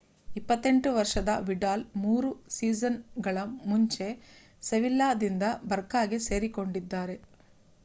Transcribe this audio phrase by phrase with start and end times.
[0.35, 3.37] 28 ವರ್ಷದ ವಿಡಾಲ್ ಮೂರು ಸೀಸನ್ ಗಳ
[3.65, 4.07] ಮುಂಚೆ
[4.63, 7.17] ಸೆವಿಲ್ಲಾ ದಿಂದ ಬರ್ಕಾಗೆ ಸೇರಿಕೊಂಡಿದ್ದಾರೆ